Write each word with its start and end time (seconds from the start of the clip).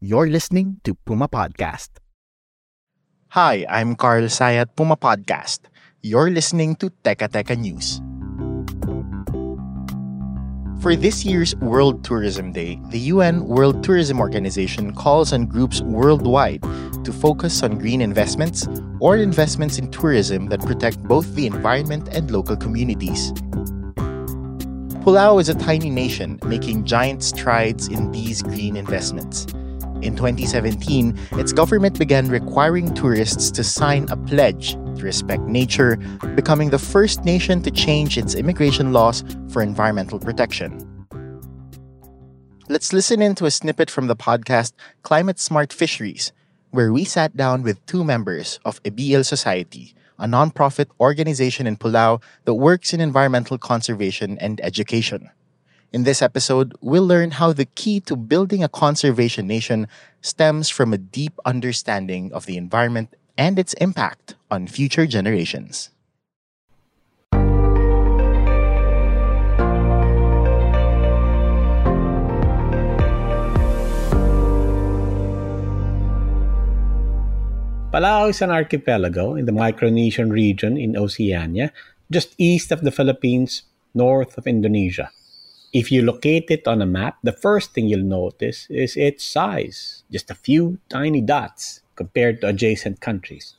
You're 0.00 0.30
listening 0.30 0.78
to 0.84 0.94
Puma 0.94 1.26
Podcast. 1.26 1.90
Hi, 3.34 3.66
I'm 3.68 3.96
Carl 3.96 4.30
Sayat 4.30 4.76
Puma 4.76 4.96
Podcast. 4.96 5.66
You're 6.02 6.30
listening 6.30 6.76
to 6.76 6.94
Teka 7.02 7.26
Teka 7.26 7.58
News. 7.58 7.98
For 10.80 10.94
this 10.94 11.24
year's 11.24 11.56
World 11.56 12.04
Tourism 12.04 12.52
Day, 12.52 12.78
the 12.94 13.10
UN 13.10 13.50
World 13.50 13.82
Tourism 13.82 14.20
Organization 14.20 14.94
calls 14.94 15.32
on 15.32 15.46
groups 15.50 15.82
worldwide 15.82 16.62
to 17.02 17.10
focus 17.10 17.64
on 17.64 17.76
green 17.82 18.00
investments 18.00 18.68
or 19.00 19.16
investments 19.16 19.82
in 19.82 19.90
tourism 19.90 20.46
that 20.54 20.62
protect 20.62 21.02
both 21.10 21.26
the 21.34 21.44
environment 21.44 22.06
and 22.14 22.30
local 22.30 22.54
communities. 22.54 23.32
Palau 25.02 25.40
is 25.40 25.48
a 25.48 25.58
tiny 25.58 25.90
nation 25.90 26.38
making 26.46 26.84
giant 26.84 27.24
strides 27.24 27.88
in 27.88 28.12
these 28.12 28.42
green 28.46 28.76
investments. 28.76 29.44
In 30.00 30.14
2017, 30.14 31.18
its 31.32 31.52
government 31.52 31.98
began 31.98 32.28
requiring 32.28 32.94
tourists 32.94 33.50
to 33.50 33.64
sign 33.64 34.06
a 34.10 34.16
pledge 34.16 34.74
to 34.74 35.02
respect 35.02 35.42
nature, 35.42 35.96
becoming 36.36 36.70
the 36.70 36.78
first 36.78 37.24
nation 37.24 37.62
to 37.62 37.70
change 37.70 38.16
its 38.16 38.34
immigration 38.34 38.92
laws 38.92 39.24
for 39.50 39.60
environmental 39.60 40.20
protection. 40.20 40.78
Let's 42.68 42.92
listen 42.92 43.22
in 43.22 43.34
to 43.36 43.46
a 43.46 43.50
snippet 43.50 43.90
from 43.90 44.06
the 44.06 44.16
podcast 44.16 44.72
Climate 45.02 45.40
Smart 45.40 45.72
Fisheries, 45.72 46.32
where 46.70 46.92
we 46.92 47.04
sat 47.04 47.36
down 47.36 47.62
with 47.62 47.84
two 47.86 48.04
members 48.04 48.60
of 48.64 48.82
Ebiil 48.84 49.24
Society, 49.24 49.94
a 50.18 50.26
nonprofit 50.26 50.86
organization 51.00 51.66
in 51.66 51.76
Palau 51.76 52.22
that 52.44 52.54
works 52.54 52.92
in 52.92 53.00
environmental 53.00 53.58
conservation 53.58 54.38
and 54.38 54.60
education. 54.60 55.30
In 55.90 56.04
this 56.04 56.20
episode, 56.20 56.76
we'll 56.82 57.06
learn 57.06 57.40
how 57.40 57.54
the 57.54 57.64
key 57.64 57.98
to 58.12 58.14
building 58.14 58.62
a 58.62 58.68
conservation 58.68 59.46
nation 59.46 59.88
stems 60.20 60.68
from 60.68 60.92
a 60.92 61.00
deep 61.00 61.32
understanding 61.48 62.30
of 62.36 62.44
the 62.44 62.58
environment 62.58 63.16
and 63.38 63.58
its 63.58 63.72
impact 63.80 64.36
on 64.50 64.66
future 64.68 65.06
generations. 65.06 65.88
Palau 77.88 78.28
is 78.28 78.42
an 78.44 78.52
archipelago 78.52 79.36
in 79.36 79.46
the 79.46 79.56
Micronesian 79.56 80.28
region 80.28 80.76
in 80.76 80.98
Oceania, 80.98 81.72
just 82.12 82.36
east 82.36 82.70
of 82.72 82.82
the 82.82 82.92
Philippines, 82.92 83.62
north 83.94 84.36
of 84.36 84.46
Indonesia. 84.46 85.08
If 85.72 85.92
you 85.92 86.00
locate 86.00 86.50
it 86.50 86.66
on 86.66 86.80
a 86.80 86.86
map, 86.86 87.18
the 87.22 87.32
first 87.32 87.74
thing 87.74 87.88
you'll 87.88 88.00
notice 88.00 88.66
is 88.70 88.96
its 88.96 89.22
size, 89.22 90.02
just 90.10 90.30
a 90.30 90.34
few 90.34 90.78
tiny 90.88 91.20
dots 91.20 91.82
compared 91.94 92.40
to 92.40 92.48
adjacent 92.48 93.00
countries. 93.00 93.54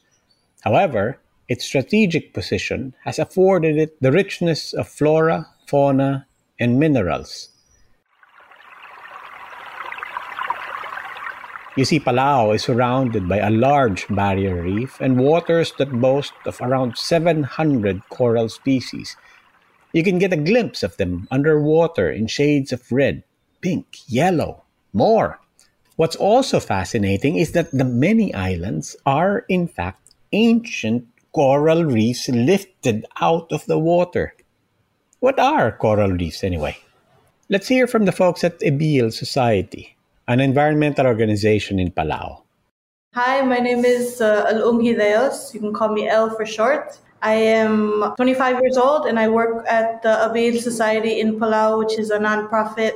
However, 0.62 1.20
its 1.48 1.66
strategic 1.66 2.34
position 2.34 2.96
has 3.04 3.20
afforded 3.20 3.78
it 3.78 4.02
the 4.02 4.12
richness 4.12 4.74
of 4.74 4.88
flora, 4.88 5.48
fauna, 5.68 6.26
and 6.60 6.80
minerals. 6.80 7.50
You 11.78 11.86
see, 11.86 12.00
Palau 12.00 12.56
is 12.56 12.64
surrounded 12.64 13.30
by 13.30 13.38
a 13.38 13.52
large 13.52 14.08
barrier 14.10 14.64
reef 14.64 15.00
and 15.00 15.20
waters 15.20 15.72
that 15.78 15.94
boast 16.02 16.34
of 16.46 16.60
around 16.60 16.98
700 16.98 18.02
coral 18.10 18.50
species. 18.50 19.16
You 19.92 20.04
can 20.04 20.20
get 20.20 20.34
a 20.34 20.38
glimpse 20.38 20.84
of 20.84 20.98
them 20.98 21.28
underwater 21.32 22.12
in 22.12 22.28
shades 22.28 22.72
of 22.72 22.92
red, 22.92 23.24
pink, 23.62 23.98
yellow, 24.08 24.64
more. 24.94 25.40
What's 25.96 26.16
also 26.16 26.60
fascinating 26.60 27.38
is 27.38 27.52
that 27.54 27.72
the 27.72 27.84
many 27.84 28.34
islands 28.34 28.96
are, 29.06 29.46
in 29.50 29.68
fact, 29.68 30.14
ancient 30.32 31.08
coral 31.34 31.84
reefs 31.86 32.30
lifted 32.30 33.06
out 33.20 33.52
of 33.52 33.66
the 33.66 33.80
water. 33.80 34.34
What 35.20 35.40
are 35.40 35.72
coral 35.72 36.12
reefs, 36.12 36.44
anyway? 36.44 36.78
Let's 37.50 37.68
hear 37.68 37.88
from 37.88 38.06
the 38.06 38.12
folks 38.12 38.44
at 38.44 38.60
Ebiil 38.60 39.12
Society, 39.12 39.98
an 40.28 40.40
environmental 40.40 41.08
organization 41.08 41.80
in 41.80 41.92
Palau. 41.92 42.44
Hi, 43.16 43.42
my 43.42 43.58
name 43.58 43.86
is 43.86 44.22
uh, 44.22 44.46
Alum. 44.50 44.82
You 44.82 44.96
can 44.96 45.74
call 45.74 45.92
me 45.92 46.08
L 46.08 46.30
for 46.30 46.46
short. 46.46 47.00
I 47.24 47.34
am 47.34 48.14
25 48.18 48.62
years 48.62 48.78
old 48.78 49.08
and 49.08 49.18
I 49.18 49.28
work 49.28 49.66
at 49.68 50.04
the 50.04 50.10
Ebiil 50.10 50.62
Society 50.62 51.20
in 51.20 51.40
Palau, 51.40 51.80
which 51.80 51.98
is 51.98 52.12
a 52.12 52.20
nonprofit 52.20 52.92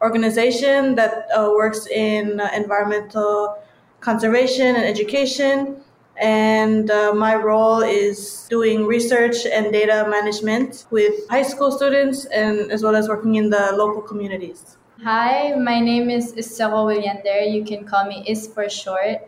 organization 0.00 0.94
that 0.94 1.28
uh, 1.36 1.50
works 1.54 1.86
in 1.88 2.40
uh, 2.40 2.48
environmental 2.54 3.62
conservation 4.00 4.76
and 4.76 4.84
education. 4.86 5.76
And 6.16 6.90
uh, 6.90 7.12
my 7.12 7.36
role 7.36 7.82
is 7.82 8.46
doing 8.48 8.86
research 8.86 9.44
and 9.44 9.70
data 9.70 10.06
management 10.08 10.86
with 10.90 11.28
high 11.28 11.42
school 11.42 11.70
students 11.70 12.24
and 12.24 12.72
as 12.72 12.82
well 12.82 12.96
as 12.96 13.10
working 13.10 13.34
in 13.34 13.50
the 13.50 13.74
local 13.76 14.00
communities. 14.00 14.78
Hi, 15.04 15.54
my 15.54 15.80
name 15.80 16.08
is 16.08 16.32
Iseko 16.32 16.88
Willyander. 16.88 17.52
You 17.52 17.62
can 17.62 17.84
call 17.84 18.06
me 18.06 18.24
Is 18.26 18.46
for 18.48 18.66
short. 18.70 19.20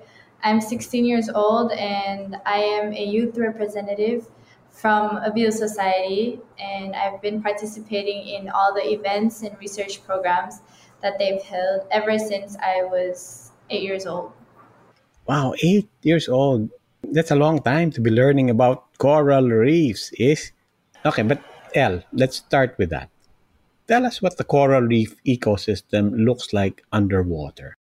I'm 0.43 0.61
16 0.61 1.05
years 1.05 1.31
old 1.31 1.71
and 1.73 2.37
I 2.45 2.59
am 2.59 2.93
a 2.93 3.05
youth 3.05 3.39
representative 3.39 4.27
from 4.73 5.21
Ebiil 5.23 5.53
Society, 5.53 6.41
and 6.59 6.97
I've 6.97 7.21
been 7.21 7.43
participating 7.43 8.27
in 8.27 8.49
all 8.49 8.75
the 8.75 8.83
events 8.91 9.43
and 9.43 9.57
research 9.61 10.03
programs 10.05 10.63
that 11.03 11.19
they've 11.19 11.43
held 11.43 11.83
ever 11.91 12.19
since 12.19 12.57
I 12.57 12.83
was 12.83 13.53
eight 13.71 13.83
years 13.83 14.07
old. 14.07 14.33
Wow, 15.29 15.55
eight 15.63 15.89
years 16.03 16.29
old. 16.29 16.71
That's 17.05 17.31
a 17.31 17.37
long 17.37 17.61
time 17.61 17.91
to 17.93 18.01
be 18.01 18.11
learning 18.11 18.51
about 18.51 18.97
coral 18.99 19.49
reefs, 19.49 20.11
is? 20.15 20.53
Okay, 21.05 21.23
but 21.23 21.43
L, 21.75 22.03
let's 22.13 22.39
start 22.39 22.75
with 22.79 22.91
that. 22.91 23.11
Tell 23.87 24.07
us 24.07 24.23
what 24.23 24.39
the 24.39 24.45
coral 24.45 24.83
reef 24.83 25.15
ecosystem 25.25 26.25
looks 26.25 26.53
like 26.53 26.83
underwater. 26.93 27.77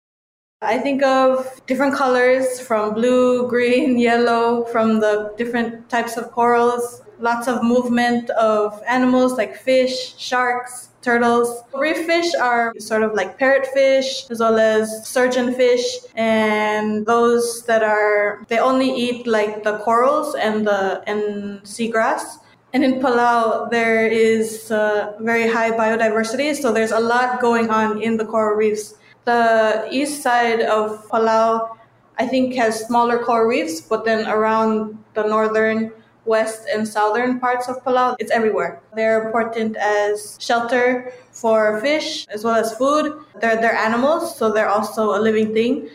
I 0.62 0.78
think 0.78 1.02
of 1.02 1.60
different 1.66 1.96
colors 1.96 2.60
from 2.60 2.94
blue, 2.94 3.48
green, 3.48 3.98
yellow, 3.98 4.64
from 4.66 5.00
the 5.00 5.34
different 5.36 5.88
types 5.88 6.16
of 6.16 6.30
corals, 6.30 7.02
lots 7.18 7.48
of 7.48 7.64
movement 7.64 8.30
of 8.30 8.80
animals 8.86 9.32
like 9.36 9.56
fish, 9.56 10.14
sharks, 10.18 10.90
turtles. 11.02 11.64
Reef 11.74 12.06
fish 12.06 12.32
are 12.36 12.72
sort 12.78 13.02
of 13.02 13.12
like 13.14 13.40
parrotfish 13.40 14.30
as 14.30 14.38
well 14.38 14.60
as 14.60 14.88
surgeonfish 15.04 15.82
and 16.14 17.06
those 17.06 17.64
that 17.64 17.82
are 17.82 18.44
they 18.46 18.58
only 18.58 18.88
eat 18.88 19.26
like 19.26 19.64
the 19.64 19.78
corals 19.78 20.36
and 20.36 20.64
the 20.64 21.02
and 21.08 21.60
seagrass. 21.62 22.38
And 22.72 22.84
in 22.84 23.00
Palau, 23.00 23.68
there 23.68 24.06
is 24.06 24.70
uh, 24.70 25.12
very 25.20 25.46
high 25.46 25.72
biodiversity, 25.72 26.54
so 26.54 26.72
there's 26.72 26.92
a 26.92 27.00
lot 27.00 27.40
going 27.40 27.68
on 27.68 28.00
in 28.00 28.16
the 28.16 28.24
coral 28.24 28.56
reefs. 28.56 28.94
The 29.24 29.88
east 29.90 30.22
side 30.22 30.62
of 30.62 31.08
Palau, 31.08 31.76
I 32.18 32.26
think, 32.26 32.54
has 32.54 32.84
smaller 32.86 33.18
coral 33.18 33.46
reefs, 33.46 33.80
but 33.80 34.04
then 34.04 34.26
around 34.26 34.98
the 35.14 35.22
northern, 35.22 35.92
west, 36.24 36.66
and 36.72 36.86
southern 36.86 37.38
parts 37.40 37.68
of 37.68 37.82
Palau, 37.84 38.16
it's 38.18 38.30
everywhere. 38.30 38.80
They're 38.94 39.24
important 39.24 39.76
as 39.76 40.36
shelter 40.40 41.12
for 41.30 41.80
fish 41.80 42.26
as 42.28 42.44
well 42.44 42.54
as 42.56 42.74
food. 42.74 43.12
They're, 43.40 43.56
they're 43.56 43.76
animals, 43.76 44.36
so 44.36 44.52
they're 44.52 44.68
also 44.68 45.16
a 45.16 45.20
living 45.20 45.52
thing, 45.54 45.88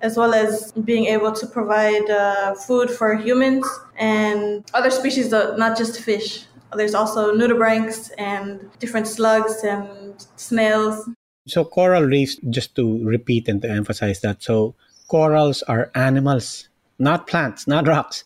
as 0.00 0.16
well 0.16 0.34
as 0.34 0.72
being 0.84 1.06
able 1.06 1.32
to 1.32 1.46
provide 1.46 2.10
uh, 2.10 2.54
food 2.54 2.90
for 2.90 3.14
humans 3.14 3.66
and 3.96 4.64
other 4.74 4.90
species, 4.90 5.30
not 5.30 5.78
just 5.78 6.00
fish. 6.00 6.46
There's 6.74 6.94
also 6.94 7.34
nudibranchs 7.34 8.10
and 8.18 8.70
different 8.78 9.06
slugs 9.06 9.62
and 9.62 10.26
snails. 10.36 11.08
So 11.46 11.64
coral 11.64 12.04
reefs, 12.04 12.36
just 12.50 12.74
to 12.76 13.04
repeat 13.04 13.48
and 13.48 13.60
to 13.62 13.70
emphasize 13.70 14.20
that, 14.20 14.42
so 14.42 14.74
corals 15.08 15.62
are 15.64 15.90
animals, 15.94 16.68
not 16.98 17.26
plants, 17.26 17.66
not 17.66 17.88
rocks. 17.88 18.24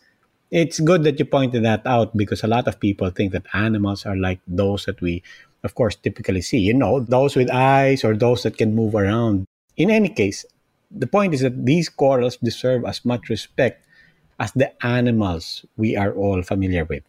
It's 0.50 0.80
good 0.80 1.02
that 1.04 1.18
you 1.18 1.24
pointed 1.24 1.64
that 1.64 1.86
out 1.86 2.16
because 2.16 2.44
a 2.44 2.46
lot 2.46 2.68
of 2.68 2.78
people 2.78 3.10
think 3.10 3.32
that 3.32 3.46
animals 3.54 4.06
are 4.06 4.16
like 4.16 4.40
those 4.46 4.84
that 4.84 5.00
we, 5.00 5.22
of 5.64 5.74
course, 5.74 5.96
typically 5.96 6.42
see. 6.42 6.58
You 6.58 6.74
know, 6.74 7.00
those 7.00 7.34
with 7.34 7.50
eyes 7.50 8.04
or 8.04 8.14
those 8.14 8.42
that 8.44 8.58
can 8.58 8.74
move 8.74 8.94
around. 8.94 9.46
In 9.76 9.90
any 9.90 10.08
case, 10.08 10.44
the 10.90 11.06
point 11.06 11.34
is 11.34 11.40
that 11.40 11.66
these 11.66 11.88
corals 11.88 12.36
deserve 12.36 12.84
as 12.84 13.04
much 13.04 13.28
respect 13.28 13.84
as 14.38 14.52
the 14.52 14.70
animals 14.84 15.64
we 15.76 15.96
are 15.96 16.12
all 16.12 16.42
familiar 16.42 16.84
with. 16.84 17.02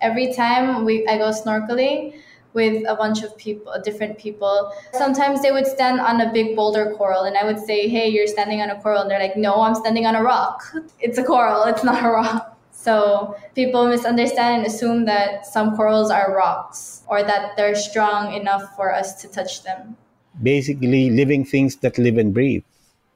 Every 0.00 0.32
time 0.32 0.84
we 0.84 1.06
I 1.06 1.18
go 1.18 1.30
snorkeling, 1.30 2.14
with 2.52 2.84
a 2.88 2.94
bunch 2.94 3.22
of 3.22 3.36
people, 3.36 3.72
uh, 3.72 3.78
different 3.78 4.18
people. 4.18 4.72
Sometimes 4.92 5.42
they 5.42 5.52
would 5.52 5.66
stand 5.66 6.00
on 6.00 6.20
a 6.20 6.32
big 6.32 6.56
boulder 6.56 6.94
coral, 6.96 7.22
and 7.22 7.36
I 7.36 7.44
would 7.44 7.58
say, 7.58 7.88
Hey, 7.88 8.08
you're 8.08 8.26
standing 8.26 8.60
on 8.60 8.70
a 8.70 8.80
coral. 8.80 9.02
And 9.02 9.10
they're 9.10 9.20
like, 9.20 9.36
No, 9.36 9.60
I'm 9.60 9.74
standing 9.74 10.06
on 10.06 10.14
a 10.14 10.22
rock. 10.22 10.62
It's 11.00 11.18
a 11.18 11.24
coral, 11.24 11.64
it's 11.64 11.84
not 11.84 12.04
a 12.04 12.08
rock. 12.20 12.56
So 12.72 13.36
people 13.54 13.86
misunderstand 13.88 14.58
and 14.58 14.66
assume 14.66 15.04
that 15.04 15.44
some 15.44 15.76
corals 15.76 16.10
are 16.10 16.34
rocks 16.34 17.02
or 17.08 17.22
that 17.22 17.52
they're 17.56 17.74
strong 17.74 18.32
enough 18.32 18.74
for 18.74 18.94
us 18.94 19.20
to 19.20 19.28
touch 19.28 19.62
them. 19.64 19.96
Basically, 20.42 21.10
living 21.10 21.44
things 21.44 21.76
that 21.76 21.98
live 21.98 22.16
and 22.16 22.32
breathe. 22.32 22.64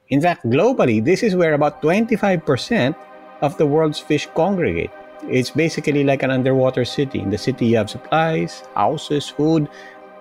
In 0.09 0.21
fact, 0.21 0.45
globally, 0.45 1.03
this 1.03 1.23
is 1.23 1.35
where 1.35 1.53
about 1.55 1.81
25% 1.81 2.95
of 3.41 3.57
the 3.57 3.65
world's 3.65 3.99
fish 3.99 4.27
congregate. 4.35 4.91
It's 5.23 5.51
basically 5.51 6.03
like 6.03 6.23
an 6.23 6.31
underwater 6.31 6.85
city. 6.85 7.19
In 7.19 7.29
the 7.29 7.37
city, 7.37 7.65
you 7.67 7.77
have 7.77 7.89
supplies, 7.89 8.63
houses, 8.75 9.29
food, 9.29 9.67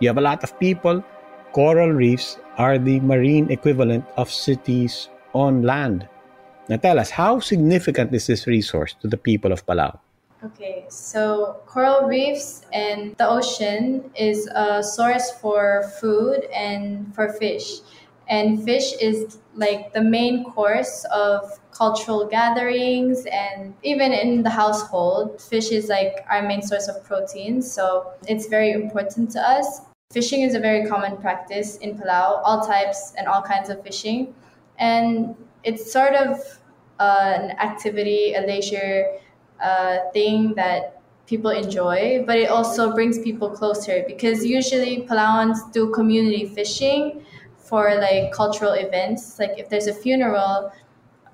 you 0.00 0.08
have 0.08 0.18
a 0.18 0.20
lot 0.20 0.42
of 0.42 0.58
people. 0.58 1.04
Coral 1.52 1.90
reefs 1.90 2.38
are 2.58 2.78
the 2.78 3.00
marine 3.00 3.50
equivalent 3.50 4.04
of 4.16 4.30
cities 4.30 5.08
on 5.32 5.62
land. 5.62 6.08
Now, 6.68 6.76
tell 6.76 6.98
us, 6.98 7.10
how 7.10 7.40
significant 7.40 8.14
is 8.14 8.26
this 8.26 8.46
resource 8.46 8.94
to 9.02 9.08
the 9.08 9.18
people 9.18 9.52
of 9.52 9.66
Palau? 9.66 9.98
Okay, 10.44 10.84
so 10.88 11.60
coral 11.64 12.06
reefs 12.06 12.66
and 12.72 13.16
the 13.16 13.26
ocean 13.28 14.10
is 14.14 14.46
a 14.48 14.82
source 14.82 15.30
for 15.40 15.90
food 16.00 16.44
and 16.52 17.14
for 17.14 17.32
fish. 17.32 17.80
And 18.28 18.64
fish 18.64 18.92
is 19.00 19.38
like 19.54 19.92
the 19.92 20.02
main 20.02 20.44
course 20.44 21.04
of 21.12 21.60
cultural 21.70 22.26
gatherings 22.26 23.26
and 23.26 23.74
even 23.82 24.12
in 24.12 24.42
the 24.42 24.50
household 24.50 25.40
fish 25.42 25.70
is 25.70 25.88
like 25.88 26.24
our 26.30 26.42
main 26.42 26.62
source 26.62 26.88
of 26.88 27.02
protein. 27.04 27.60
So 27.60 28.12
it's 28.26 28.46
very 28.46 28.72
important 28.72 29.30
to 29.32 29.40
us. 29.40 29.80
Fishing 30.12 30.42
is 30.42 30.54
a 30.54 30.60
very 30.60 30.86
common 30.86 31.16
practice 31.16 31.76
in 31.78 31.98
palau 31.98 32.40
all 32.44 32.64
types 32.64 33.12
and 33.18 33.26
all 33.26 33.42
kinds 33.42 33.68
of 33.68 33.82
fishing. 33.82 34.34
And 34.78 35.34
it's 35.64 35.92
sort 35.92 36.14
of 36.14 36.40
uh, 37.00 37.32
an 37.36 37.50
activity 37.58 38.34
a 38.34 38.40
leisure 38.40 39.18
uh, 39.60 39.98
thing 40.12 40.54
that 40.54 41.00
people 41.26 41.50
enjoy 41.50 42.22
but 42.26 42.36
it 42.36 42.50
also 42.50 42.92
brings 42.94 43.18
people 43.18 43.48
closer 43.48 44.04
because 44.06 44.44
usually 44.44 45.06
palauans 45.08 45.72
do 45.72 45.90
community 45.90 46.44
fishing 46.46 47.24
for 47.74 47.96
like 47.96 48.30
cultural 48.30 48.74
events. 48.86 49.36
Like 49.40 49.54
if 49.58 49.68
there's 49.68 49.88
a 49.88 49.96
funeral 50.04 50.70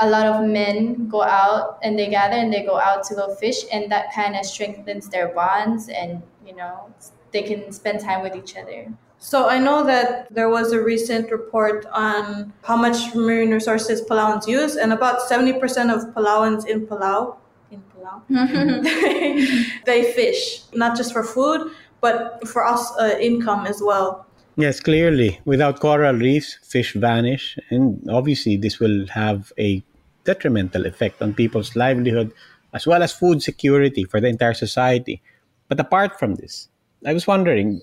a 0.03 0.09
lot 0.09 0.25
of 0.25 0.49
men 0.49 1.07
go 1.09 1.23
out 1.23 1.79
and 1.83 1.99
they 1.99 2.09
gather 2.09 2.37
and 2.43 2.51
they 2.51 2.63
go 2.65 2.81
out 2.81 3.05
to 3.05 3.15
go 3.15 3.35
fish 3.35 3.59
and 3.71 3.93
that 3.93 4.07
kind 4.15 4.35
of 4.35 4.47
strengthens 4.47 5.11
their 5.11 5.29
bonds 5.29 5.91
and 5.91 6.23
you 6.47 6.57
know 6.57 6.89
they 7.33 7.43
can 7.43 7.71
spend 7.71 8.01
time 8.01 8.23
with 8.23 8.35
each 8.35 8.57
other. 8.57 8.89
So 9.19 9.51
i 9.51 9.59
know 9.67 9.85
that 9.85 10.33
there 10.35 10.49
was 10.49 10.73
a 10.73 10.81
recent 10.93 11.31
report 11.31 11.85
on 11.93 12.55
how 12.69 12.77
much 12.87 13.15
marine 13.15 13.53
resources 13.59 14.01
palauans 14.01 14.47
use 14.49 14.77
and 14.77 14.95
about 14.95 15.17
70% 15.29 15.61
of 15.95 16.01
palauans 16.15 16.67
in 16.73 16.87
palau 16.87 17.37
in 17.71 17.83
palau? 17.93 18.17
They 19.89 20.01
fish 20.19 20.41
not 20.73 20.97
just 20.97 21.13
for 21.13 21.23
food 21.23 21.61
but 22.01 22.49
for 22.49 22.65
us 22.65 22.83
uh, 22.97 23.19
income 23.21 23.67
as 23.67 23.83
well 23.85 24.25
Yes, 24.57 24.81
clearly. 24.81 25.41
Without 25.45 25.81
coral 25.81 26.15
reefs, 26.15 26.59
fish 26.63 26.95
vanish, 26.95 27.59
and 27.71 28.05
obviously, 28.11 28.57
this 28.57 28.79
will 28.79 29.07
have 29.09 29.53
a 29.59 29.83
detrimental 30.25 30.87
effect 30.87 31.23
on 31.23 31.35
people's 31.35 31.75
livelihood 31.77 32.33
as 32.73 32.87
well 32.87 33.03
as 33.03 33.13
food 33.13 33.43
security 33.43 34.05
for 34.05 34.21
the 34.21 34.29
entire 34.29 34.55
society. 34.55 35.23
But 35.69 35.81
apart 35.81 36.19
from 36.19 36.37
this, 36.37 36.69
I 37.07 37.13
was 37.13 37.27
wondering 37.27 37.81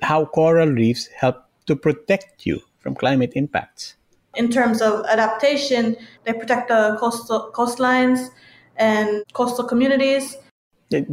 how 0.00 0.26
coral 0.26 0.68
reefs 0.68 1.08
help 1.08 1.44
to 1.66 1.76
protect 1.76 2.46
you 2.46 2.60
from 2.78 2.94
climate 2.94 3.32
impacts. 3.34 3.94
In 4.36 4.50
terms 4.50 4.82
of 4.82 5.04
adaptation, 5.06 5.96
they 6.24 6.32
protect 6.32 6.68
the 6.68 6.96
coastal 6.98 7.50
coastlines 7.54 8.28
and 8.76 9.24
coastal 9.32 9.64
communities. 9.64 10.36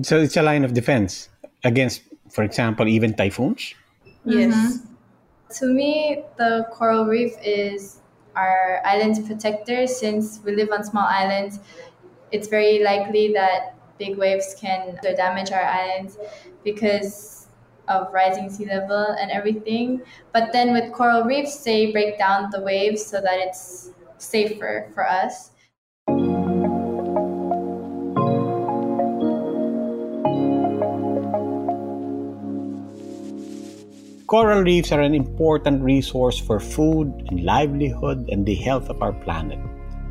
So 0.04 0.20
it's 0.20 0.38
a 0.38 0.42
line 0.42 0.64
of 0.64 0.74
defense 0.74 1.30
against, 1.64 2.02
for 2.30 2.44
example, 2.44 2.88
even 2.88 3.14
typhoons? 3.14 3.74
Yes. 4.26 4.54
Mm-hmm. 4.54 4.88
To 5.60 5.66
me, 5.66 6.24
the 6.38 6.68
coral 6.72 7.06
reef 7.06 7.34
is 7.44 8.00
our 8.36 8.82
island's 8.86 9.20
protector 9.20 9.86
since 9.88 10.40
we 10.46 10.56
live 10.56 10.70
on 10.72 10.84
small 10.84 11.06
islands. 11.06 11.60
It's 12.32 12.48
very 12.48 12.84
likely 12.84 13.34
that 13.34 13.76
big 13.98 14.18
waves 14.18 14.56
can 14.60 14.98
damage 15.04 15.52
our 15.52 15.64
islands 15.64 16.18
because 16.64 17.48
of 17.88 18.14
rising 18.14 18.50
sea 18.50 18.66
level 18.66 19.16
and 19.20 19.30
everything. 19.32 20.02
But 20.32 20.54
then 20.54 20.72
with 20.72 20.94
coral 20.94 21.24
reefs, 21.24 21.64
they 21.64 21.92
break 21.92 22.18
down 22.18 22.50
the 22.52 22.62
waves 22.62 23.06
so 23.06 23.20
that 23.20 23.40
it's 23.40 23.92
safer 24.18 24.90
for 24.94 25.08
us. 25.08 25.52
Coral 34.32 34.64
reefs 34.64 34.94
are 34.94 35.02
an 35.02 35.14
important 35.14 35.84
resource 35.84 36.40
for 36.40 36.58
food 36.58 37.08
and 37.28 37.44
livelihood 37.44 38.30
and 38.30 38.46
the 38.46 38.56
health 38.56 38.88
of 38.88 39.02
our 39.02 39.12
planet. 39.12 39.60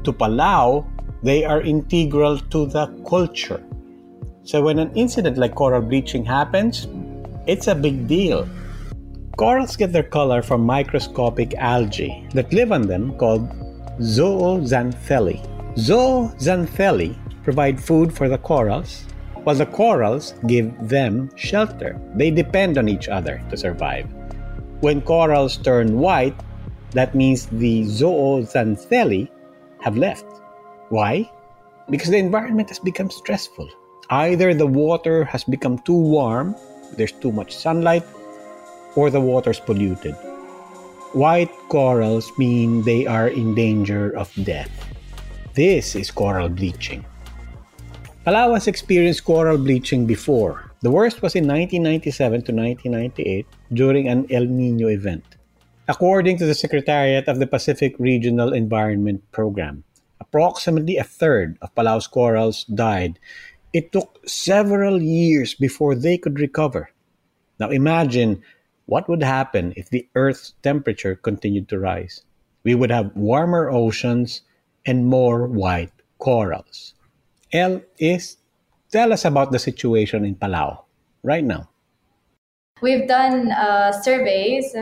To 0.05 0.13
Palau, 0.13 0.85
they 1.23 1.43
are 1.47 1.63
integral 1.63 2.39
to 2.39 2.67
the 2.67 2.89
culture. 3.09 3.65
So 4.43 4.61
when 4.61 4.79
an 4.79 4.93
incident 4.95 5.39
like 5.39 5.55
coral 5.55 5.81
bleaching 5.81 6.23
happens, 6.23 6.87
it's 7.47 7.67
a 7.67 7.75
big 7.75 8.09
deal. 8.09 8.47
Corals 9.39 9.75
get 9.75 9.91
their 9.91 10.03
color 10.03 10.43
from 10.43 10.67
microscopic 10.67 11.55
algae 11.55 12.29
that 12.35 12.53
live 12.53 12.73
on 12.73 12.83
them 12.83 13.17
called 13.17 13.49
zooxanthellae. 14.01 15.41
Zooxanthellae 15.77 17.17
provide 17.43 17.81
food 17.81 18.13
for 18.13 18.29
the 18.29 18.37
corals 18.37 19.07
while 19.51 19.59
the 19.59 19.67
corals 19.67 20.35
give 20.47 20.71
them 20.79 21.29
shelter. 21.35 21.99
They 22.15 22.31
depend 22.31 22.79
on 22.79 22.89
each 22.89 23.09
other 23.09 23.43
to 23.51 23.57
survive. 23.57 24.07
When 24.79 25.03
corals 25.03 25.57
turn 25.57 25.99
white, 25.99 26.39
that 26.93 27.17
means 27.17 27.47
the 27.47 27.83
zooxanthellae 27.83 29.29
have 29.83 29.97
left. 29.97 30.25
Why? 30.91 31.29
Because 31.91 32.11
the 32.11 32.23
environment 32.23 32.69
has 32.69 32.79
become 32.79 33.11
stressful. 33.11 33.69
Either 34.11 34.55
the 34.55 34.71
water 34.71 35.25
has 35.25 35.43
become 35.43 35.81
too 35.83 35.99
warm, 35.99 36.55
there's 36.95 37.11
too 37.19 37.33
much 37.33 37.51
sunlight, 37.51 38.07
or 38.95 39.11
the 39.11 39.21
water's 39.21 39.59
polluted. 39.59 40.15
White 41.11 41.51
corals 41.71 42.31
mean 42.39 42.85
they 42.85 43.05
are 43.05 43.27
in 43.27 43.57
danger 43.57 44.15
of 44.15 44.31
death. 44.45 44.71
This 45.55 45.97
is 45.97 46.13
coral 46.13 46.49
bleaching. 46.49 47.05
Palau 48.21 48.53
has 48.53 48.69
experienced 48.69 49.25
coral 49.25 49.57
bleaching 49.57 50.05
before. 50.05 50.71
The 50.83 50.91
worst 50.91 51.23
was 51.23 51.35
in 51.35 51.49
1997 51.49 52.45
to 52.45 52.53
1998 52.53 53.47
during 53.73 54.09
an 54.09 54.27
El 54.31 54.45
Nino 54.45 54.89
event. 54.89 55.25
According 55.89 56.37
to 56.37 56.45
the 56.45 56.55
Secretariat 56.55 57.29
of 57.29 57.39
the 57.39 57.47
Pacific 57.47 57.97
Regional 57.99 58.53
Environment 58.53 59.25
Program, 59.33 59.85
approximately 60.21 60.99
a 60.99 61.03
third 61.03 61.57
of 61.63 61.75
Palau's 61.75 62.07
corals 62.07 62.65
died. 62.65 63.19
It 63.73 63.91
took 63.91 64.21
several 64.29 65.01
years 65.01 65.55
before 65.55 65.95
they 65.95 66.19
could 66.19 66.39
recover. 66.39 66.91
Now 67.59 67.71
imagine 67.71 68.43
what 68.85 69.09
would 69.09 69.23
happen 69.23 69.73
if 69.77 69.89
the 69.89 70.07
Earth's 70.15 70.53
temperature 70.63 71.17
continued 71.17 71.71
to 71.71 71.81
rise. 71.81 72.21
We 72.65 72.75
would 72.75 72.91
have 72.91 73.17
warmer 73.17 73.71
oceans 73.71 74.43
and 74.85 75.07
more 75.07 75.47
white 75.47 75.93
corals. 76.19 76.93
El 77.53 77.83
is 77.99 78.37
tell 78.91 79.13
us 79.13 79.25
about 79.25 79.53
the 79.53 79.59
situation 79.59 80.25
in 80.25 80.35
Palau 80.35 80.85
right 81.23 81.45
now. 81.45 81.69
We've 82.83 83.07
done 83.07 83.53
uh, 83.53 83.93
surveys 83.93 84.75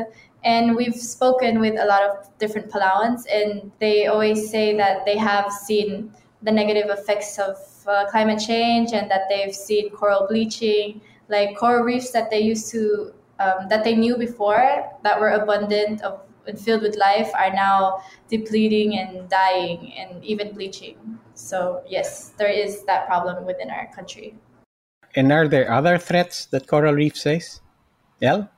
and 0.45 0.77
we've 0.77 0.95
spoken 0.95 1.61
with 1.61 1.79
a 1.79 1.85
lot 1.85 2.03
of 2.03 2.39
different 2.39 2.71
Palauans, 2.71 3.27
and 3.31 3.73
they 3.81 4.07
always 4.07 4.51
say 4.51 4.77
that 4.77 5.05
they 5.05 5.17
have 5.17 5.51
seen 5.51 6.13
the 6.43 6.53
negative 6.53 6.87
effects 6.91 7.39
of 7.39 7.57
uh, 7.89 8.07
climate 8.11 8.39
change 8.39 8.93
and 8.93 9.11
that 9.11 9.23
they've 9.29 9.55
seen 9.55 9.91
coral 9.91 10.27
bleaching, 10.29 11.01
like 11.29 11.57
coral 11.57 11.83
reefs 11.83 12.13
that 12.13 12.31
they 12.31 12.39
used 12.41 12.71
to 12.71 13.13
um, 13.41 13.69
that 13.69 13.85
they 13.85 13.95
knew 13.95 14.17
before 14.17 14.91
that 15.03 15.21
were 15.21 15.31
abundant 15.31 16.03
of 16.03 16.21
and 16.49 16.59
filled 16.59 16.83
with 16.83 16.97
life 16.97 17.31
are 17.39 17.53
now 17.53 18.03
depleting 18.29 18.99
and 18.99 19.29
dying 19.29 19.93
and 19.97 20.25
even 20.25 20.55
bleaching. 20.55 20.97
So, 21.35 21.83
yes, 21.87 22.33
there 22.39 22.51
is 22.51 22.85
that 22.85 23.07
problem 23.07 23.45
within 23.45 23.71
our 23.71 23.87
country. 23.95 24.35
And 25.15 25.33
are 25.33 25.49
there 25.49 25.71
other 25.71 25.99
threats 25.99 26.47
that 26.47 26.67
coral 26.67 26.95
reefs 26.95 27.23
face? 27.23 27.61
El? 28.21 28.51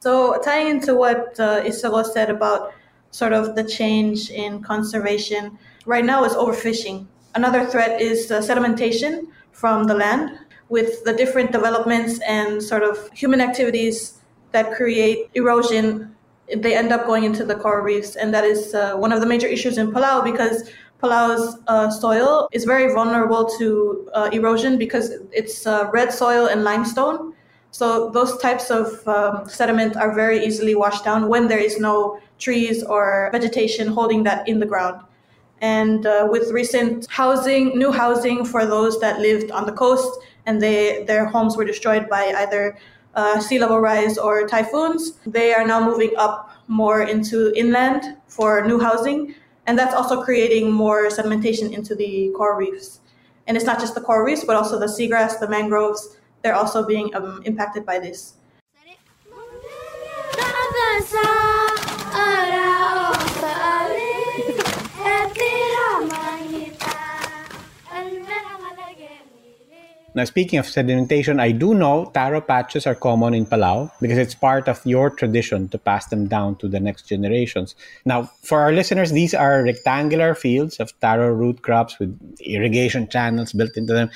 So, 0.00 0.40
tying 0.42 0.68
into 0.68 0.94
what 0.94 1.38
uh, 1.38 1.62
Iseko 1.62 2.04
said 2.04 2.30
about 2.30 2.72
sort 3.10 3.32
of 3.32 3.56
the 3.56 3.64
change 3.64 4.30
in 4.30 4.62
conservation, 4.62 5.58
right 5.86 6.04
now 6.04 6.24
is 6.24 6.32
overfishing. 6.32 7.06
Another 7.34 7.66
threat 7.66 8.00
is 8.00 8.30
uh, 8.30 8.40
sedimentation 8.40 9.26
from 9.52 9.84
the 9.84 9.94
land 9.94 10.38
with 10.68 11.04
the 11.04 11.12
different 11.12 11.52
developments 11.52 12.20
and 12.20 12.62
sort 12.62 12.82
of 12.82 13.10
human 13.12 13.40
activities 13.40 14.20
that 14.52 14.72
create 14.72 15.28
erosion. 15.34 16.14
They 16.56 16.76
end 16.76 16.92
up 16.92 17.06
going 17.06 17.24
into 17.24 17.44
the 17.44 17.54
coral 17.54 17.84
reefs, 17.84 18.16
and 18.16 18.32
that 18.34 18.44
is 18.44 18.74
uh, 18.74 18.94
one 18.96 19.12
of 19.12 19.20
the 19.20 19.26
major 19.26 19.46
issues 19.46 19.78
in 19.78 19.92
Palau 19.92 20.24
because 20.24 20.70
Palau's 21.02 21.58
uh, 21.66 21.90
soil 21.90 22.48
is 22.52 22.64
very 22.64 22.92
vulnerable 22.92 23.46
to 23.58 24.08
uh, 24.14 24.30
erosion 24.32 24.78
because 24.78 25.12
it's 25.32 25.66
uh, 25.66 25.88
red 25.92 26.12
soil 26.12 26.46
and 26.46 26.62
limestone. 26.64 27.34
So 27.70 28.10
those 28.10 28.36
types 28.38 28.70
of 28.70 29.06
um, 29.06 29.48
sediment 29.48 29.96
are 29.96 30.14
very 30.14 30.44
easily 30.44 30.74
washed 30.74 31.04
down 31.04 31.28
when 31.28 31.48
there 31.48 31.58
is 31.58 31.78
no 31.78 32.20
trees 32.38 32.82
or 32.82 33.30
vegetation 33.32 33.88
holding 33.88 34.24
that 34.24 34.48
in 34.48 34.58
the 34.58 34.66
ground. 34.66 35.00
And 35.60 36.06
uh, 36.06 36.26
with 36.30 36.50
recent 36.50 37.06
housing, 37.10 37.78
new 37.78 37.92
housing 37.92 38.44
for 38.44 38.66
those 38.66 38.98
that 39.00 39.20
lived 39.20 39.50
on 39.50 39.66
the 39.66 39.72
coast 39.72 40.20
and 40.46 40.60
they, 40.60 41.04
their 41.04 41.26
homes 41.26 41.56
were 41.56 41.64
destroyed 41.64 42.08
by 42.08 42.32
either 42.38 42.78
uh, 43.14 43.40
sea 43.40 43.58
level 43.58 43.80
rise 43.80 44.18
or 44.18 44.46
typhoons, 44.46 45.20
they 45.26 45.52
are 45.52 45.66
now 45.66 45.84
moving 45.84 46.12
up 46.16 46.50
more 46.68 47.02
into 47.02 47.52
inland 47.56 48.16
for 48.28 48.64
new 48.66 48.78
housing. 48.78 49.34
And 49.66 49.78
that's 49.78 49.94
also 49.94 50.22
creating 50.22 50.72
more 50.72 51.08
sedimentation 51.08 51.72
into 51.72 51.94
the 51.94 52.32
coral 52.36 52.56
reefs. 52.56 53.00
And 53.46 53.56
it's 53.56 53.66
not 53.66 53.80
just 53.80 53.94
the 53.94 54.00
coral 54.00 54.24
reefs, 54.24 54.44
but 54.44 54.56
also 54.56 54.78
the 54.78 54.86
seagrass, 54.86 55.38
the 55.38 55.48
mangroves, 55.48 56.16
they're 56.42 56.54
also 56.54 56.86
being 56.86 57.14
um, 57.14 57.42
impacted 57.44 57.84
by 57.84 57.98
this. 57.98 58.34
Now, 70.20 70.24
speaking 70.26 70.58
of 70.58 70.66
sedimentation, 70.66 71.40
I 71.40 71.50
do 71.50 71.72
know 71.72 72.10
taro 72.12 72.42
patches 72.42 72.86
are 72.86 72.94
common 72.94 73.32
in 73.32 73.46
Palau 73.46 73.90
because 74.02 74.18
it's 74.18 74.34
part 74.34 74.68
of 74.68 74.84
your 74.84 75.08
tradition 75.08 75.66
to 75.70 75.78
pass 75.78 76.08
them 76.08 76.28
down 76.28 76.56
to 76.56 76.68
the 76.68 76.78
next 76.78 77.08
generations. 77.08 77.74
Now, 78.04 78.24
for 78.42 78.60
our 78.60 78.70
listeners, 78.70 79.12
these 79.12 79.32
are 79.32 79.62
rectangular 79.62 80.34
fields 80.34 80.78
of 80.78 80.92
taro 81.00 81.32
root 81.32 81.62
crops 81.62 81.98
with 81.98 82.12
irrigation 82.40 83.08
channels 83.08 83.54
built 83.54 83.78
into 83.78 83.94
them. 83.94 84.10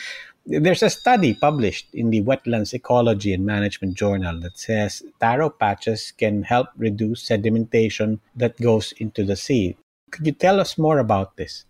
There's 0.44 0.82
a 0.82 0.90
study 0.90 1.32
published 1.32 1.86
in 1.94 2.10
the 2.10 2.20
Wetlands 2.20 2.74
Ecology 2.74 3.32
and 3.32 3.46
Management 3.46 3.94
Journal 3.94 4.38
that 4.40 4.58
says 4.58 5.02
taro 5.20 5.48
patches 5.48 6.12
can 6.18 6.42
help 6.42 6.68
reduce 6.76 7.26
sedimentation 7.26 8.20
that 8.36 8.60
goes 8.60 8.92
into 8.98 9.24
the 9.24 9.36
sea. 9.36 9.78
Could 10.10 10.26
you 10.26 10.32
tell 10.32 10.60
us 10.60 10.76
more 10.76 10.98
about 10.98 11.38
this? 11.38 11.64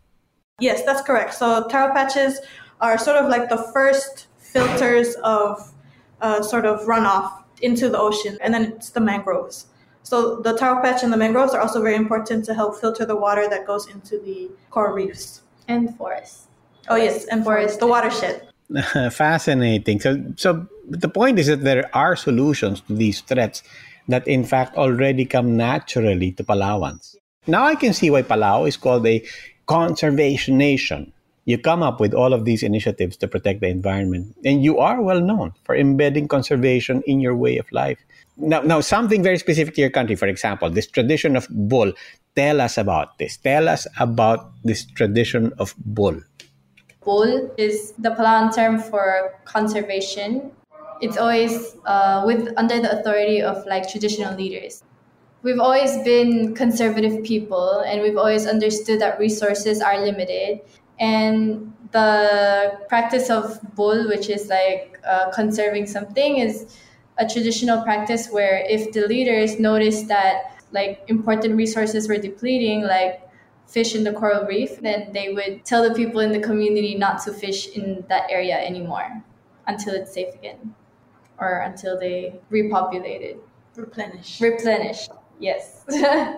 Yes, 0.59 0.83
that's 0.85 1.03
correct. 1.03 1.35
So, 1.35 1.69
taro 1.69 1.95
patches 1.95 2.41
are 2.81 2.99
sort 2.99 3.17
of 3.17 3.29
like 3.29 3.49
the 3.49 3.59
first 3.73 4.27
filters 4.39 5.15
of 5.23 5.73
uh, 6.21 6.43
sort 6.43 6.65
of 6.67 6.81
runoff 6.87 7.43
into 7.63 7.89
the 7.89 7.99
ocean, 7.99 8.39
and 8.41 8.53
then 8.53 8.65
it's 8.65 8.91
the 8.91 9.01
mangroves. 9.01 9.67
So 10.03 10.37
the 10.37 10.57
taro 10.57 10.83
patch 10.83 11.03
and 11.03 11.13
the 11.13 11.17
mangroves 11.17 11.55
are 11.55 11.61
also 11.61 11.81
very 11.81 11.97
important 11.97 12.45
to 12.45 12.55
help 12.55 12.79
filter 12.79 13.07
the 13.07 13.17
water 13.17 13.49
that 13.49 13.67
goes 13.67 13.89
into 13.89 14.19
the 14.19 14.51
coral 14.71 14.95
reefs. 14.95 15.41
And 15.67 15.97
forests. 15.97 16.49
Oh 16.89 16.97
yes, 16.97 17.25
and 17.25 17.43
forests, 17.43 17.79
the 17.79 17.87
watershed. 17.87 18.47
Fascinating. 19.13 20.01
So, 20.01 20.23
so 20.37 20.67
the 20.87 21.09
point 21.09 21.39
is 21.39 21.47
that 21.47 21.63
there 21.63 21.89
are 21.97 22.17
solutions 22.17 22.83
to 22.83 22.95
these 22.95 23.23
threats 23.23 23.63
that, 24.09 24.29
in 24.29 24.45
fact, 24.45 24.77
already 24.77 25.25
come 25.25 25.57
naturally 25.57 26.33
to 26.33 26.45
Palauans. 26.45 27.17
Now 27.47 27.65
I 27.65 27.75
can 27.75 27.95
see 27.95 28.11
why 28.11 28.23
Palau 28.23 28.69
is 28.69 28.77
called 28.77 29.07
a 29.07 29.25
conservation 29.67 30.59
nation 30.59 31.14
you 31.45 31.59
come 31.59 31.83
up 31.83 32.01
with 32.01 32.15
all 32.15 32.33
of 32.33 32.45
these 32.45 32.63
initiatives 32.63 33.17
to 33.19 33.29
protect 33.29 33.61
the 33.61 33.69
environment 33.69 34.35
and 34.45 34.65
you 34.65 34.79
are 34.79 35.01
well 35.03 35.21
known 35.21 35.53
for 35.65 35.77
embedding 35.77 36.29
conservation 36.29 37.03
in 37.07 37.21
your 37.21 37.37
way 37.37 37.59
of 37.59 37.71
life. 37.73 37.99
Now, 38.37 38.63
now 38.63 38.81
something 38.81 39.23
very 39.23 39.39
specific 39.39 39.75
to 39.75 39.81
your 39.81 39.91
country 39.91 40.17
for 40.17 40.27
example 40.27 40.71
this 40.71 40.87
tradition 40.87 41.37
of 41.37 41.47
bul. 41.51 41.93
Tell 42.35 42.61
us 42.61 42.79
about 42.79 43.19
this. 43.19 43.37
Tell 43.37 43.69
us 43.69 43.87
about 43.99 44.51
this 44.65 44.85
tradition 44.85 45.53
of 45.59 45.75
bul. 45.85 46.21
Bul 47.05 47.51
is 47.59 47.93
the 47.99 48.11
Palauan 48.11 48.55
term 48.55 48.79
for 48.79 49.39
conservation. 49.45 50.51
It's 51.01 51.17
always 51.17 51.77
uh, 51.85 52.23
with 52.25 52.49
under 52.57 52.81
the 52.81 52.99
authority 52.99 53.43
of 53.43 53.65
like 53.67 53.89
traditional 53.89 54.35
leaders. 54.35 54.83
We've 55.43 55.61
always 55.61 56.03
been 56.05 56.55
conservative 56.55 57.23
people 57.23 57.85
and 57.87 58.01
we've 58.01 58.17
always 58.17 58.47
understood 58.47 58.99
that 59.03 59.19
resources 59.19 59.83
are 59.83 60.01
limited 60.01 60.61
and 60.99 61.73
the 61.93 62.79
practice 62.89 63.31
of 63.31 63.59
bul 63.75 64.09
which 64.09 64.29
is 64.29 64.49
like 64.49 64.99
uh, 65.07 65.31
conserving 65.31 65.87
something 65.87 66.39
is 66.39 66.77
a 67.19 67.27
traditional 67.29 67.83
practice 67.83 68.29
where 68.31 68.65
if 68.69 68.93
the 68.93 69.07
leaders 69.07 69.59
notice 69.59 70.03
that 70.03 70.57
like 70.73 71.03
important 71.09 71.55
resources 71.57 72.09
were 72.09 72.19
depleting 72.19 72.83
like 72.83 73.21
fish 73.67 73.95
in 73.95 74.05
the 74.05 74.13
coral 74.13 74.45
reef 74.47 74.81
then 74.81 75.13
they 75.13 75.33
would 75.33 75.65
tell 75.65 75.89
the 75.89 75.95
people 75.95 76.21
in 76.21 76.33
the 76.33 76.41
community 76.41 76.95
not 76.95 77.23
to 77.23 77.33
fish 77.33 77.69
in 77.69 78.05
that 78.09 78.29
area 78.31 78.59
anymore 78.59 79.23
until 79.67 79.95
it's 79.95 80.13
safe 80.13 80.35
again 80.35 80.75
or 81.39 81.61
until 81.61 81.99
they 81.99 82.35
repopulate 82.51 83.23
it 83.23 83.39
replenish. 83.77 84.41
Replenish 84.41 85.09
yes. 85.39 85.85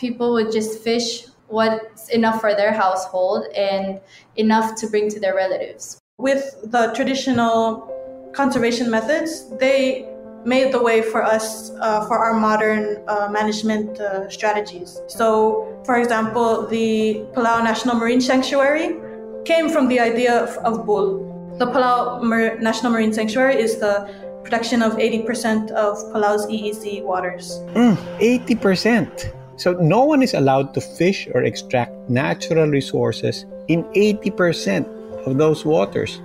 People 0.00 0.32
would 0.34 0.52
just 0.52 0.82
fish 0.82 1.26
what's 1.48 2.08
enough 2.08 2.40
for 2.40 2.54
their 2.54 2.72
household 2.72 3.46
and 3.54 4.00
enough 4.36 4.74
to 4.76 4.86
bring 4.86 5.08
to 5.10 5.20
their 5.20 5.34
relatives. 5.34 5.98
With 6.18 6.56
the 6.64 6.92
traditional 6.94 7.90
conservation 8.34 8.90
methods, 8.90 9.48
they 9.58 10.08
made 10.44 10.72
the 10.72 10.82
way 10.82 11.00
for 11.00 11.22
us 11.22 11.70
uh, 11.80 12.06
for 12.06 12.18
our 12.18 12.34
modern 12.34 13.02
uh, 13.08 13.28
management 13.30 13.98
uh, 14.00 14.28
strategies. 14.28 15.00
So, 15.08 15.82
for 15.84 15.96
example, 15.96 16.66
the 16.66 17.24
Palau 17.32 17.62
National 17.64 17.96
Marine 17.96 18.20
Sanctuary 18.20 19.00
came 19.44 19.68
from 19.70 19.88
the 19.88 20.00
idea 20.00 20.42
of, 20.42 20.50
of 20.58 20.86
bul. 20.86 21.54
The 21.58 21.66
Palau 21.66 22.22
Mar- 22.22 22.58
National 22.58 22.92
Marine 22.92 23.12
Sanctuary 23.12 23.60
is 23.60 23.78
the 23.78 24.08
protection 24.42 24.82
of 24.82 24.94
80% 24.94 25.70
of 25.70 25.96
Palau's 26.12 26.46
EEZ 26.46 27.02
waters. 27.02 27.60
Mm, 27.74 27.96
80%. 28.18 29.32
So 29.56 29.72
no 29.74 30.04
one 30.04 30.22
is 30.22 30.34
allowed 30.34 30.74
to 30.74 30.80
fish 30.80 31.28
or 31.32 31.42
extract 31.42 31.92
natural 32.10 32.66
resources 32.66 33.46
in 33.68 33.84
80% 33.94 34.86
of 35.26 35.38
those 35.38 35.64
waters. 35.64 36.20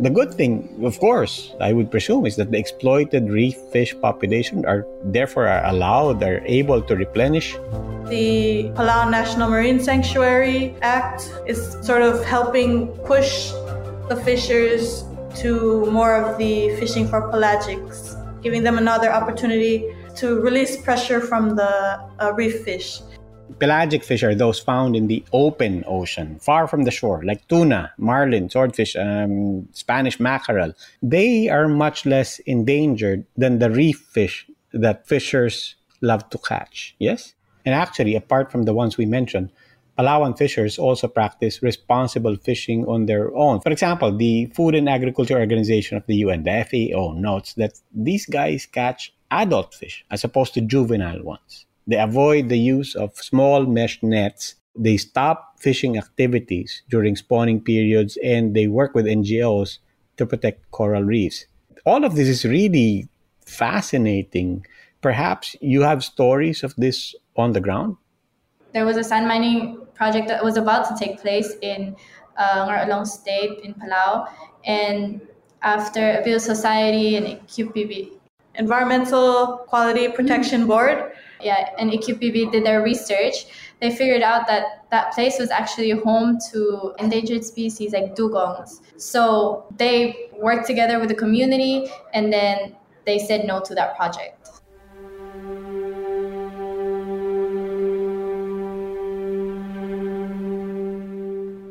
The 0.00 0.10
good 0.10 0.34
thing, 0.34 0.68
of 0.84 0.98
course, 0.98 1.54
I 1.58 1.72
would 1.72 1.90
presume, 1.90 2.26
is 2.26 2.36
that 2.36 2.50
the 2.50 2.58
exploited 2.58 3.30
reef 3.30 3.56
fish 3.72 3.96
population 4.02 4.66
are 4.66 4.84
therefore 5.04 5.48
are 5.48 5.64
allowed, 5.64 6.22
are 6.22 6.42
able 6.44 6.82
to 6.82 6.96
replenish. 6.96 7.56
The 8.10 8.68
Palau 8.76 9.10
National 9.10 9.48
Marine 9.48 9.80
Sanctuary 9.80 10.76
Act 10.82 11.32
is 11.46 11.78
sort 11.80 12.02
of 12.02 12.22
helping 12.24 12.88
push 13.08 13.52
the 14.10 14.20
fishers 14.22 15.04
to 15.36 15.86
more 15.86 16.14
of 16.14 16.36
the 16.36 16.76
fishing 16.76 17.08
for 17.08 17.22
pelagics, 17.32 18.14
giving 18.46 18.62
them 18.62 18.78
another 18.78 19.10
opportunity 19.10 19.74
to 20.14 20.38
release 20.48 20.76
pressure 20.76 21.20
from 21.20 21.56
the 21.56 21.72
uh, 22.20 22.32
reef 22.34 22.62
fish. 22.62 23.00
Pelagic 23.58 24.04
fish 24.04 24.22
are 24.22 24.36
those 24.36 24.60
found 24.60 24.94
in 24.94 25.08
the 25.08 25.24
open 25.32 25.82
ocean, 25.88 26.38
far 26.38 26.68
from 26.68 26.84
the 26.84 26.92
shore, 26.92 27.24
like 27.24 27.40
tuna, 27.48 27.92
marlin, 27.98 28.48
swordfish, 28.48 28.94
um, 28.94 29.66
Spanish 29.72 30.20
mackerel. 30.20 30.72
They 31.02 31.48
are 31.48 31.66
much 31.66 32.06
less 32.06 32.38
endangered 32.54 33.26
than 33.36 33.58
the 33.58 33.68
reef 33.68 33.98
fish 33.98 34.46
that 34.72 35.08
fishers 35.08 35.74
love 36.00 36.30
to 36.30 36.38
catch. 36.38 36.94
Yes? 37.00 37.34
And 37.64 37.74
actually, 37.74 38.14
apart 38.14 38.52
from 38.52 38.62
the 38.62 38.74
ones 38.74 38.96
we 38.96 39.06
mentioned, 39.06 39.50
Palauan 39.98 40.36
fishers 40.36 40.78
also 40.78 41.08
practice 41.08 41.62
responsible 41.62 42.36
fishing 42.36 42.84
on 42.86 43.06
their 43.06 43.34
own. 43.34 43.60
For 43.60 43.72
example, 43.72 44.14
the 44.14 44.46
Food 44.54 44.74
and 44.74 44.88
Agriculture 44.88 45.38
Organization 45.38 45.96
of 45.96 46.06
the 46.06 46.16
UN, 46.16 46.42
the 46.42 46.66
FAO, 46.68 47.12
notes 47.12 47.54
that 47.54 47.80
these 47.94 48.26
guys 48.26 48.66
catch 48.66 49.14
adult 49.30 49.74
fish 49.74 50.04
as 50.10 50.22
opposed 50.22 50.54
to 50.54 50.60
juvenile 50.60 51.22
ones. 51.22 51.64
They 51.86 51.96
avoid 51.96 52.48
the 52.48 52.58
use 52.58 52.94
of 52.94 53.16
small 53.16 53.64
mesh 53.64 54.02
nets. 54.02 54.56
They 54.74 54.98
stop 54.98 55.60
fishing 55.60 55.96
activities 55.96 56.82
during 56.90 57.16
spawning 57.16 57.62
periods 57.62 58.18
and 58.22 58.54
they 58.54 58.66
work 58.66 58.94
with 58.94 59.06
NGOs 59.06 59.78
to 60.18 60.26
protect 60.26 60.70
coral 60.72 61.04
reefs. 61.04 61.46
All 61.86 62.04
of 62.04 62.16
this 62.16 62.28
is 62.28 62.44
really 62.44 63.08
fascinating. 63.46 64.66
Perhaps 65.00 65.56
you 65.60 65.82
have 65.82 66.04
stories 66.04 66.62
of 66.62 66.74
this 66.76 67.14
on 67.36 67.52
the 67.52 67.60
ground? 67.60 67.96
There 68.76 68.84
was 68.84 68.98
a 68.98 69.04
sand 69.04 69.26
mining 69.26 69.78
project 69.94 70.28
that 70.28 70.44
was 70.44 70.58
about 70.58 70.86
to 70.88 71.02
take 71.02 71.18
place 71.18 71.54
in 71.62 71.96
uh, 72.36 72.66
Ngarchelong 72.66 73.06
State 73.06 73.60
in 73.64 73.72
Palau. 73.72 74.28
And 74.66 75.22
after 75.62 76.00
Ebiil 76.00 76.38
Society 76.38 77.16
and 77.16 77.26
QPB, 77.48 78.10
Environmental 78.56 79.64
Quality 79.66 80.08
Protection 80.08 80.66
Board, 80.66 81.12
yeah, 81.40 81.70
and 81.78 81.90
EQPB 81.90 82.52
did 82.52 82.66
their 82.66 82.82
research, 82.82 83.46
they 83.80 83.96
figured 83.96 84.20
out 84.20 84.46
that 84.46 84.84
that 84.90 85.14
place 85.14 85.38
was 85.38 85.50
actually 85.50 85.92
home 85.92 86.36
to 86.52 86.92
endangered 86.98 87.44
species 87.44 87.94
like 87.94 88.14
dugongs. 88.14 88.82
So 88.98 89.64
they 89.78 90.28
worked 90.38 90.66
together 90.66 91.00
with 91.00 91.08
the 91.08 91.14
community 91.14 91.90
and 92.12 92.30
then 92.30 92.76
they 93.06 93.18
said 93.20 93.46
no 93.46 93.58
to 93.60 93.74
that 93.74 93.96
project. 93.96 94.50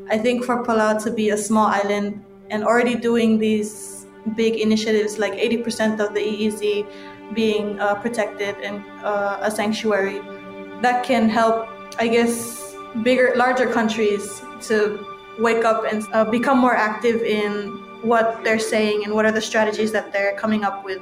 I 0.09 0.17
think 0.17 0.43
for 0.43 0.63
Palau 0.63 1.01
to 1.03 1.11
be 1.11 1.29
a 1.29 1.37
small 1.37 1.67
island 1.67 2.23
and 2.49 2.63
already 2.63 2.95
doing 2.95 3.39
these 3.39 4.05
big 4.35 4.55
initiatives 4.55 5.17
like 5.17 5.33
80% 5.33 5.99
of 5.99 6.13
the 6.13 6.19
EEZ 6.19 6.85
being 7.33 7.79
uh, 7.79 7.95
protected 7.95 8.55
and 8.57 8.83
uh, 9.03 9.39
a 9.41 9.49
sanctuary, 9.49 10.19
that 10.81 11.03
can 11.03 11.27
help, 11.29 11.67
I 11.97 12.07
guess, 12.07 12.75
bigger, 13.03 13.33
larger 13.35 13.71
countries 13.71 14.41
to 14.67 15.03
wake 15.39 15.65
up 15.65 15.85
and 15.91 16.03
uh, 16.13 16.25
become 16.25 16.59
more 16.59 16.75
active 16.75 17.21
in 17.21 17.71
what 18.03 18.43
they're 18.43 18.59
saying 18.59 19.03
and 19.03 19.13
what 19.13 19.25
are 19.25 19.31
the 19.31 19.41
strategies 19.41 19.91
that 19.91 20.13
they're 20.13 20.35
coming 20.37 20.63
up 20.63 20.85
with. 20.85 21.01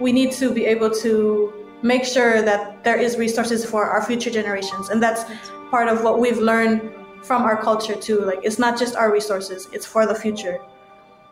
We 0.00 0.12
need 0.12 0.32
to 0.32 0.52
be 0.52 0.64
able 0.64 0.90
to 1.02 1.52
make 1.82 2.04
sure 2.04 2.42
that 2.42 2.82
there 2.82 2.98
is 2.98 3.18
resources 3.18 3.64
for 3.64 3.84
our 3.84 4.02
future 4.02 4.30
generations, 4.30 4.88
and 4.88 5.02
that's 5.02 5.24
part 5.70 5.88
of 5.88 6.02
what 6.02 6.18
we've 6.18 6.38
learned 6.38 6.90
from 7.22 7.42
our 7.42 7.60
culture 7.60 7.94
too. 7.94 8.20
Like 8.20 8.40
it's 8.42 8.58
not 8.58 8.78
just 8.78 8.96
our 8.96 9.12
resources; 9.12 9.68
it's 9.72 9.86
for 9.86 10.06
the 10.06 10.14
future. 10.14 10.60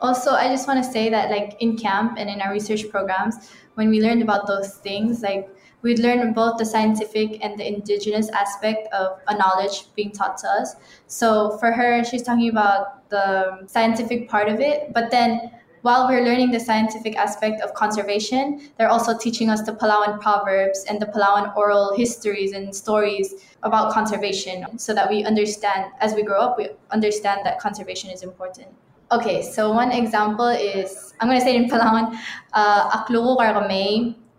Also, 0.01 0.33
I 0.33 0.49
just 0.49 0.69
want 0.69 0.85
to 0.85 0.91
say 0.91 1.09
that 1.09 1.31
like 1.31 1.57
in 1.61 1.77
camp 1.77 2.17
and 2.19 2.29
in 2.29 2.41
our 2.41 2.53
research 2.53 2.89
programs, 2.91 3.51
when 3.75 3.89
we 3.89 4.01
learned 4.01 4.23
about 4.23 4.47
those 4.47 4.75
things, 4.75 5.23
like 5.23 5.49
we'd 5.83 5.99
learn 5.99 6.33
both 6.33 6.59
the 6.59 6.67
scientific 6.67 7.43
and 7.45 7.59
the 7.59 7.67
indigenous 7.67 8.29
aspect 8.31 8.93
of 8.93 9.19
a 9.29 9.39
knowledge 9.39 9.95
being 9.95 10.13
taught 10.13 10.37
to 10.39 10.49
us. 10.49 10.77
So 11.07 11.57
for 11.59 11.73
her, 11.73 12.05
she's 12.05 12.23
talking 12.23 12.51
about 12.51 13.09
the 13.09 13.67
scientific 13.67 14.29
part 14.29 14.49
of 14.49 14.61
it, 14.61 14.93
but 14.93 15.11
then 15.11 15.51
while 15.87 16.09
we're 16.09 16.25
learning 16.25 16.51
the 16.51 16.59
scientific 16.59 17.15
aspect 17.17 17.61
of 17.61 17.73
conservation, 17.75 18.61
they're 18.77 18.89
also 18.89 19.17
teaching 19.17 19.49
us 19.49 19.63
the 19.63 19.71
Palauan 19.71 20.21
proverbs 20.21 20.85
and 20.89 21.01
the 21.01 21.07
Palauan 21.07 21.57
oral 21.57 21.97
histories 21.97 22.51
and 22.51 22.75
stories 22.75 23.35
about 23.63 23.93
conservation 23.93 24.81
so 24.81 24.93
that 24.93 25.09
we 25.09 25.23
understand, 25.23 25.93
as 26.01 26.13
we 26.15 26.25
grow 26.25 26.41
up, 26.41 26.59
we 26.59 26.71
understand 26.91 27.43
that 27.45 27.61
conservation 27.61 28.11
is 28.11 28.25
important. 28.25 28.67
Okay, 29.13 29.43
so 29.43 29.73
one 29.73 29.93
example 29.93 30.49
is, 30.49 31.15
I'm 31.21 31.29
going 31.29 31.39
to 31.39 31.45
say 31.45 31.55
in 31.55 31.71
Palauan, 31.71 32.19
uh, 32.53 33.05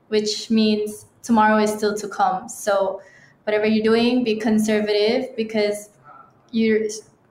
which 0.09 0.49
means 0.49 1.05
tomorrow 1.23 1.59
is 1.59 1.71
still 1.71 1.95
to 1.95 2.09
come. 2.09 2.49
So 2.49 3.01
whatever 3.45 3.65
you're 3.65 3.85
doing, 3.85 4.25
be 4.25 4.35
conservative 4.35 5.33
because 5.37 5.91
you're, 6.51 6.81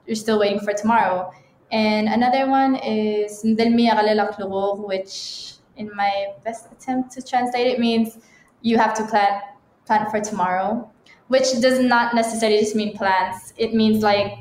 you're 0.07 0.15
still 0.15 0.39
waiting 0.39 0.59
for 0.59 0.73
tomorrow. 0.73 1.31
And 1.71 2.07
another 2.07 2.49
one 2.49 2.75
is 2.77 3.43
which 3.43 5.53
in 5.75 5.95
my 5.95 6.27
best 6.43 6.71
attempt 6.71 7.11
to 7.11 7.21
translate 7.21 7.67
it 7.67 7.79
means 7.79 8.17
you 8.61 8.77
have 8.77 8.93
to 8.95 9.05
plant 9.05 9.43
plant 9.85 10.11
for 10.11 10.19
tomorrow, 10.19 10.89
which 11.27 11.59
does 11.61 11.79
not 11.79 12.13
necessarily 12.13 12.59
just 12.59 12.75
mean 12.75 12.97
plants. 12.97 13.53
It 13.57 13.73
means 13.73 14.03
like 14.03 14.33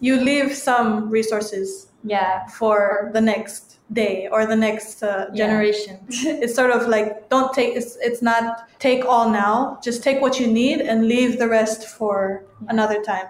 you 0.00 0.16
leave 0.16 0.54
some 0.54 1.10
resources 1.10 1.86
yeah 2.04 2.46
for 2.46 3.10
the 3.12 3.20
next 3.20 3.78
day 3.92 4.28
or 4.30 4.46
the 4.46 4.56
next 4.56 5.02
uh, 5.02 5.30
generation. 5.34 5.98
Yeah. 6.08 6.32
it's 6.42 6.54
sort 6.54 6.70
of 6.70 6.88
like 6.88 7.28
don't 7.28 7.52
take 7.54 7.76
it's 7.76 7.96
it's 8.00 8.22
not 8.22 8.68
take 8.78 9.04
all 9.04 9.30
now, 9.30 9.78
just 9.82 10.02
take 10.02 10.20
what 10.20 10.38
you 10.38 10.46
need 10.46 10.80
and 10.80 11.06
leave 11.06 11.38
the 11.38 11.48
rest 11.48 11.88
for 11.88 12.44
another 12.68 13.02
time. 13.02 13.26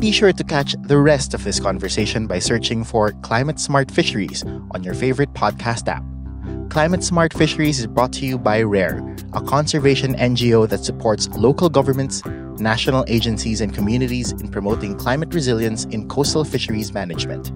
Be 0.00 0.12
sure 0.12 0.32
to 0.32 0.44
catch 0.44 0.74
the 0.80 0.96
rest 0.96 1.34
of 1.34 1.44
this 1.44 1.60
conversation 1.60 2.26
by 2.26 2.38
searching 2.38 2.84
for 2.84 3.12
Climate 3.20 3.60
Smart 3.60 3.90
Fisheries 3.90 4.42
on 4.70 4.82
your 4.82 4.94
favorite 4.94 5.34
podcast 5.34 5.88
app. 5.88 6.02
Climate 6.70 7.04
Smart 7.04 7.34
Fisheries 7.34 7.78
is 7.78 7.86
brought 7.86 8.10
to 8.14 8.24
you 8.24 8.38
by 8.38 8.62
RARE, 8.62 9.04
a 9.34 9.42
conservation 9.42 10.14
NGO 10.14 10.66
that 10.70 10.86
supports 10.86 11.28
local 11.36 11.68
governments, 11.68 12.22
national 12.56 13.04
agencies, 13.08 13.60
and 13.60 13.74
communities 13.74 14.32
in 14.32 14.48
promoting 14.48 14.96
climate 14.96 15.34
resilience 15.34 15.84
in 15.84 16.08
coastal 16.08 16.44
fisheries 16.44 16.94
management. 16.94 17.52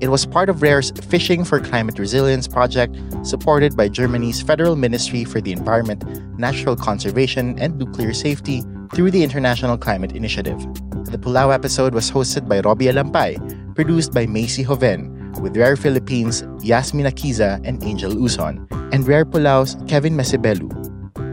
It 0.00 0.06
was 0.06 0.24
part 0.24 0.48
of 0.48 0.62
RARE's 0.62 0.92
Fishing 1.08 1.44
for 1.44 1.58
Climate 1.58 1.98
Resilience 1.98 2.46
project, 2.46 2.96
supported 3.24 3.76
by 3.76 3.88
Germany's 3.88 4.40
Federal 4.40 4.76
Ministry 4.76 5.24
for 5.24 5.40
the 5.40 5.50
Environment, 5.50 6.04
Natural 6.38 6.76
Conservation, 6.76 7.58
and 7.58 7.76
Nuclear 7.76 8.12
Safety 8.12 8.62
through 8.94 9.10
the 9.10 9.24
International 9.24 9.76
Climate 9.76 10.12
Initiative. 10.12 10.64
The 11.08 11.16
Palau 11.16 11.54
episode 11.56 11.96
was 11.96 12.12
hosted 12.12 12.52
by 12.52 12.60
Robbie 12.60 12.92
Alampay, 12.92 13.40
produced 13.72 14.12
by 14.12 14.28
Macy 14.28 14.60
Hoven, 14.60 15.08
with 15.40 15.56
Rare 15.56 15.76
Philippines' 15.76 16.44
Yasmin 16.60 17.08
Akiza 17.08 17.64
and 17.64 17.80
Angel 17.80 18.12
Uzon, 18.12 18.68
and 18.92 19.08
Rare 19.08 19.24
Palau's 19.24 19.80
Kevin 19.88 20.12
Mesibelu. 20.12 20.68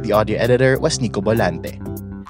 The 0.08 0.16
audio 0.16 0.40
editor 0.40 0.80
was 0.80 1.04
Nico 1.04 1.20
Bolante. 1.20 1.76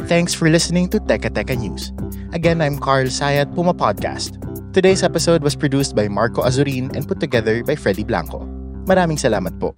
Thanks 0.10 0.34
for 0.34 0.50
listening 0.50 0.90
to 0.90 1.00
Teka 1.00 1.38
Teka 1.38 1.54
News. 1.54 1.94
Again, 2.34 2.66
I'm 2.66 2.82
Carl 2.82 3.14
Sayat, 3.14 3.54
Puma 3.54 3.78
Podcast. 3.78 4.42
Today's 4.74 5.06
episode 5.06 5.46
was 5.46 5.54
produced 5.54 5.96
by 5.96 6.10
Marco 6.10 6.42
Azurin 6.42 6.98
and 6.98 7.06
put 7.06 7.22
together 7.22 7.62
by 7.62 7.78
Freddy 7.78 8.04
Blanco. 8.04 8.42
Maraming 8.90 9.22
salamat 9.22 9.54
po. 9.62 9.78